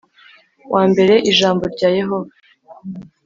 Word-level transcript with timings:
Wa 0.73 0.83
mbere 0.91 1.13
ijambo 1.31 1.63
rya 1.73 1.89
yehova 1.97 2.33